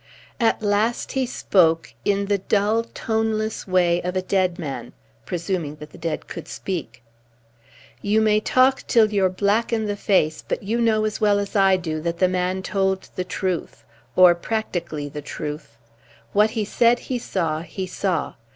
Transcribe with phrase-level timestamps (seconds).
[0.39, 4.93] At last he spoke, in the dull, toneless way of a dead man
[5.27, 7.03] presuming that the dead could speak:
[8.01, 11.55] "You may talk till you're black in the face, but you know as well as
[11.55, 13.83] I do that the man told the truth
[14.15, 15.77] or practically the truth.
[16.33, 18.33] What he said he saw, he saw.